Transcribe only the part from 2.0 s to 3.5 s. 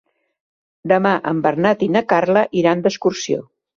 Carla iran d'excursió.